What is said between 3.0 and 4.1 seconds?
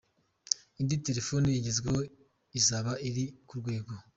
iri ku rwego.